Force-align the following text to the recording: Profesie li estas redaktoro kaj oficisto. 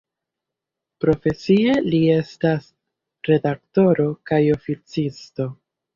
Profesie 1.05 1.75
li 1.89 1.99
estas 2.13 2.71
redaktoro 3.31 4.11
kaj 4.31 4.41
oficisto. 4.59 5.47